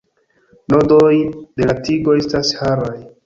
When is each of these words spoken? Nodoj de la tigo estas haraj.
Nodoj 0.73 1.13
de 1.61 1.69
la 1.71 1.77
tigo 1.89 2.17
estas 2.23 2.55
haraj. 2.63 2.99